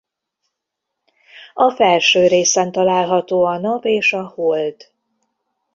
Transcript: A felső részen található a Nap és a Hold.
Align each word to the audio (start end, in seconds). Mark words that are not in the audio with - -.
A 1.53 1.69
felső 1.71 2.27
részen 2.27 2.71
található 2.71 3.45
a 3.45 3.57
Nap 3.57 3.85
és 3.85 4.13
a 4.13 4.27
Hold. 4.27 4.75